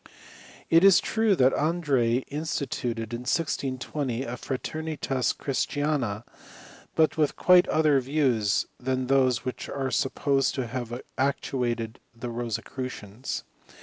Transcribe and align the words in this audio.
It 0.71 0.83
is 0.83 0.99
true 0.99 1.35
that 1.35 1.53
Andreae 1.53 2.23
instituted, 2.29 3.13
in 3.13 3.19
1620, 3.19 4.23
a/ra^er 4.23 4.83
nitas 4.97 5.37
christifina, 5.37 6.23
but 6.95 7.17
with 7.17 7.35
quite 7.35 7.67
other 7.67 7.99
views 7.99 8.65
than 8.79 9.05
those 9.05 9.45
which 9.45 9.69
are 9.69 9.91
supposed 9.91 10.55
to 10.55 10.65
have 10.65 10.99
actuated 11.19 11.99
the 12.15 12.29
Rosecrucians. 12.31 13.43